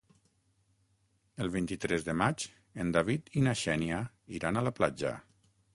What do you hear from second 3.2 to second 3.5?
i